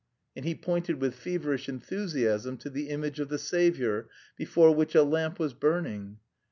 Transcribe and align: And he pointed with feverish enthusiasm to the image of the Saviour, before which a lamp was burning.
And 0.35 0.45
he 0.45 0.55
pointed 0.55 0.99
with 0.99 1.13
feverish 1.13 1.69
enthusiasm 1.69 2.57
to 2.57 2.71
the 2.71 2.89
image 2.89 3.19
of 3.19 3.29
the 3.29 3.37
Saviour, 3.37 4.09
before 4.35 4.73
which 4.73 4.95
a 4.95 5.03
lamp 5.03 5.37
was 5.37 5.53
burning. 5.53 6.17